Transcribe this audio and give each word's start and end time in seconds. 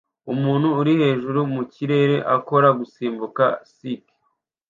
Umuntu 0.33 0.67
uri 0.79 0.93
hejuru 1.01 1.39
mukirere 1.53 2.15
akora 2.35 2.67
gusimbuka 2.79 3.43
ski 3.71 3.93